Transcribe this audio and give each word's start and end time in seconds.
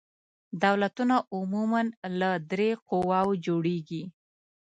دولتونه 0.63 1.15
عموماً 1.35 1.81
له 2.19 2.29
درې 2.51 2.69
قواوو 2.89 3.39
جوړیږي. 3.45 4.03